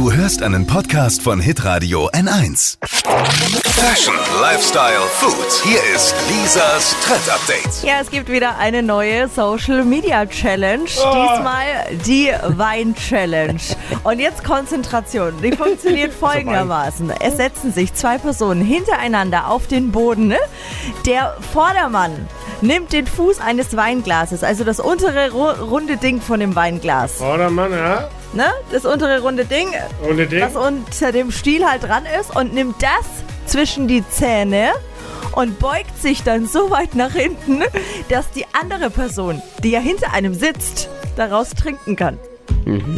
Du 0.00 0.10
hörst 0.10 0.42
einen 0.42 0.66
Podcast 0.66 1.20
von 1.20 1.40
Hitradio 1.40 2.08
N1. 2.12 2.78
Fashion, 3.66 4.14
Lifestyle, 4.40 5.02
Food. 5.10 5.62
Hier 5.62 5.78
ist 5.94 6.14
Lisas 6.26 6.96
Trend 7.04 7.28
Update. 7.30 7.82
Ja, 7.82 8.00
es 8.00 8.10
gibt 8.10 8.30
wieder 8.30 8.56
eine 8.56 8.82
neue 8.82 9.28
Social 9.28 9.84
Media 9.84 10.24
Challenge. 10.24 10.84
Diesmal 10.86 11.66
die 12.06 12.32
Wein 12.56 12.94
Challenge. 12.94 13.60
Und 14.02 14.20
jetzt 14.20 14.42
Konzentration. 14.42 15.34
Die 15.42 15.52
funktioniert 15.52 16.14
folgendermaßen. 16.18 17.10
Es 17.20 17.36
setzen 17.36 17.70
sich 17.70 17.92
zwei 17.92 18.16
Personen 18.16 18.64
hintereinander 18.64 19.48
auf 19.48 19.66
den 19.66 19.92
Boden. 19.92 20.28
Ne? 20.28 20.38
Der 21.04 21.36
Vordermann 21.52 22.26
nimmt 22.62 22.92
den 22.92 23.06
Fuß 23.06 23.40
eines 23.40 23.76
Weinglases, 23.76 24.42
also 24.44 24.64
das 24.64 24.80
untere 24.80 25.28
ru- 25.28 25.60
runde 25.60 25.96
Ding 25.96 26.20
von 26.20 26.40
dem 26.40 26.54
Weinglas. 26.54 27.14
Vordermann, 27.14 27.72
ja. 27.72 28.08
Ne? 28.32 28.46
Das 28.70 28.84
untere 28.84 29.20
runde 29.20 29.44
Ding, 29.44 29.68
Ohne 30.08 30.26
Ding. 30.26 30.40
was 30.42 30.54
unter 30.56 31.12
dem 31.12 31.32
Stiel 31.32 31.64
halt 31.68 31.82
dran 31.84 32.04
ist 32.20 32.34
und 32.36 32.54
nimmt 32.54 32.76
das 32.82 33.06
zwischen 33.46 33.88
die 33.88 34.04
Zähne 34.08 34.70
und 35.32 35.58
beugt 35.58 36.00
sich 36.00 36.22
dann 36.22 36.46
so 36.46 36.70
weit 36.70 36.94
nach 36.94 37.12
hinten, 37.12 37.62
dass 38.08 38.30
die 38.30 38.44
andere 38.60 38.90
Person, 38.90 39.42
die 39.62 39.70
ja 39.70 39.80
hinter 39.80 40.12
einem 40.12 40.34
sitzt, 40.34 40.88
daraus 41.16 41.50
trinken 41.50 41.96
kann. 41.96 42.18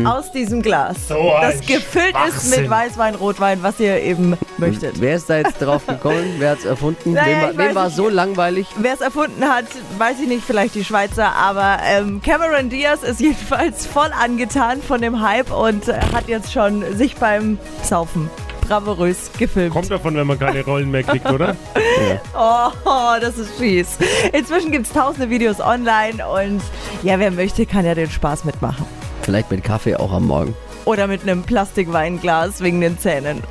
Aus 0.05 0.33
diesem 0.33 0.63
Glas. 0.63 0.97
Mhm. 0.97 1.15
So 1.15 1.33
das 1.41 1.61
gefüllt 1.61 2.15
ist 2.29 2.57
mit. 2.57 2.71
Weißwein, 2.71 3.15
Rotwein, 3.15 3.63
was 3.63 3.79
ihr 3.81 4.01
eben 4.03 4.37
möchtet. 4.59 5.01
Wer 5.01 5.17
ist 5.17 5.29
da 5.29 5.39
jetzt 5.39 5.61
drauf 5.61 5.87
gekommen? 5.87 6.37
Wer 6.39 6.51
hat 6.53 6.59
es 6.59 6.65
erfunden? 6.65 7.13
Naja, 7.13 7.51
wem 7.51 7.59
wem 7.59 7.75
war 7.75 7.87
nicht. 7.87 7.97
so 7.97 8.09
langweilig? 8.09 8.67
Wer 8.77 8.95
es 8.95 9.01
erfunden 9.01 9.45
hat, 9.45 9.67
weiß 9.99 10.21
ich 10.21 10.29
nicht, 10.29 10.45
vielleicht 10.45 10.75
die 10.75 10.85
Schweizer, 10.85 11.35
aber 11.35 11.79
ähm, 11.85 12.21
Cameron 12.23 12.69
Diaz 12.69 13.03
ist 13.03 13.21
jedenfalls 13.21 13.87
voll 13.87 14.11
angetan 14.19 14.83
von 14.83 15.01
dem 15.01 15.21
Hype 15.21 15.53
und 15.53 15.89
äh, 15.89 16.01
hat 16.15 16.29
jetzt 16.29 16.53
schon 16.53 16.85
sich 16.97 17.17
beim 17.17 17.59
Saufen 17.83 18.31
bravourös 18.67 19.31
gefilmt. 19.39 19.73
Kommt 19.73 19.91
davon, 19.91 20.15
wenn 20.15 20.27
man 20.27 20.39
keine 20.39 20.65
Rollen 20.65 20.91
mehr 20.91 21.03
kriegt, 21.03 21.29
oder? 21.29 21.57
Oh, 22.35 22.69
oh, 22.85 23.21
das 23.21 23.37
ist 23.37 23.51
fies. 23.53 23.99
Inzwischen 24.33 24.71
gibt 24.71 24.87
es 24.87 24.93
tausende 24.93 25.29
Videos 25.29 25.61
online 25.61 26.27
und 26.27 26.63
ja, 27.03 27.19
wer 27.19 27.31
möchte, 27.31 27.67
kann 27.67 27.85
ja 27.85 27.95
den 27.95 28.11
Spaß 28.11 28.45
mitmachen. 28.45 28.87
Vielleicht 29.23 29.51
mit 29.51 29.63
Kaffee 29.65 29.97
auch 29.97 30.13
am 30.13 30.27
Morgen. 30.27 30.55
Oder 30.85 31.07
mit 31.07 31.23
einem 31.23 31.43
Plastikweinglas 31.43 32.61
wegen 32.61 32.81
den 32.81 32.99
Zähnen. 32.99 33.43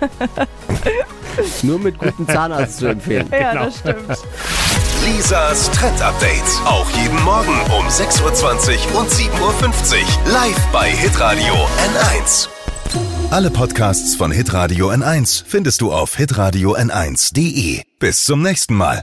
Nur 1.62 1.78
mit 1.78 1.98
gutem 1.98 2.28
Zahnarzt 2.28 2.78
zu 2.78 2.86
empfehlen. 2.86 3.28
Ja, 3.32 3.52
Genau. 3.52 3.64
das 3.66 3.78
stimmt. 3.78 4.18
Lisas 5.04 5.70
Trend 5.72 6.00
Update. 6.02 6.42
Auch 6.66 6.88
jeden 6.90 7.22
Morgen 7.24 7.54
um 7.78 7.86
6.20 7.86 8.92
Uhr 8.92 9.00
und 9.00 9.10
7.50 9.10 9.32
Uhr. 9.40 10.32
Live 10.32 10.60
bei 10.72 10.90
Hitradio 10.90 11.54
N1. 11.54 12.48
Alle 13.30 13.50
Podcasts 13.50 14.14
von 14.14 14.30
Hitradio 14.30 14.90
N1 14.90 15.42
findest 15.46 15.80
du 15.80 15.92
auf 15.92 16.16
hitradio 16.16 16.76
n1.de. 16.76 17.82
Bis 17.98 18.24
zum 18.24 18.42
nächsten 18.42 18.74
Mal. 18.74 19.02